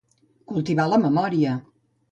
Cultivar 0.53 0.87
la 0.95 1.01
memòria. 1.05 1.57